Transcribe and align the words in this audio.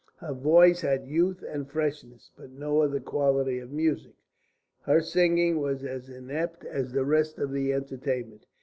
Her 0.17 0.33
voice 0.33 0.81
had 0.81 1.05
youth 1.05 1.43
and 1.47 1.69
freshness, 1.69 2.31
but 2.35 2.49
no 2.49 2.81
other 2.81 2.99
quality 2.99 3.59
of 3.59 3.71
music. 3.71 4.15
Her 4.81 4.99
singing 4.99 5.59
was 5.59 5.83
as 5.83 6.09
inept 6.09 6.65
as 6.65 6.91
the 6.91 7.05
rest 7.05 7.37
of 7.37 7.51
the 7.51 7.71
entertainment. 7.71 8.47